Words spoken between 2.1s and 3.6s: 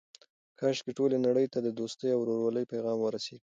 او ورورولۍ پیغام ورسیږي.